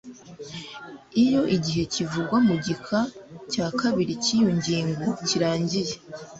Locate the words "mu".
2.47-2.55